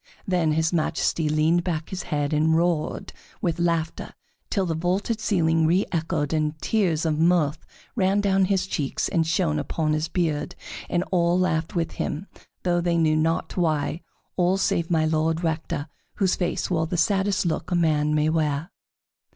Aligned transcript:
Then 0.27 0.53
his 0.53 0.73
Majesty 0.73 1.29
leaned 1.29 1.63
back 1.63 1.89
his 1.91 2.01
head 2.01 2.33
and 2.33 2.57
roared 2.57 3.13
with 3.39 3.59
laughter 3.59 4.15
till 4.49 4.65
the 4.65 4.73
vaulted 4.73 5.19
ceiling 5.21 5.67
reëchoed, 5.67 6.33
and 6.33 6.59
tears 6.59 7.05
of 7.05 7.19
mirth 7.19 7.67
ran 7.95 8.19
down 8.19 8.45
his 8.45 8.65
cheeks 8.65 9.07
and 9.09 9.27
shone 9.27 9.59
upon 9.59 9.93
his 9.93 10.07
beard, 10.07 10.55
and 10.89 11.03
all 11.11 11.37
laughed 11.37 11.75
with 11.75 11.91
him, 11.91 12.25
though 12.63 12.81
they 12.81 12.97
knew 12.97 13.15
not 13.15 13.55
why, 13.55 14.01
all 14.37 14.57
save 14.57 14.89
My 14.89 15.05
Lord 15.05 15.43
Rector, 15.43 15.87
whose 16.15 16.35
face 16.35 16.71
wore 16.71 16.87
the 16.87 16.97
saddest 16.97 17.45
look 17.45 17.69
a 17.69 17.75
man 17.75 18.15
may 18.15 18.27
wear. 18.27 18.71